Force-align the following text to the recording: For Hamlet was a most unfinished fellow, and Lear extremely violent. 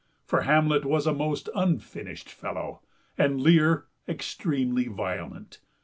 For 0.25 0.41
Hamlet 0.41 0.83
was 0.83 1.05
a 1.05 1.13
most 1.13 1.47
unfinished 1.53 2.27
fellow, 2.27 2.81
and 3.19 3.39
Lear 3.39 3.85
extremely 4.07 4.87
violent. 4.87 5.59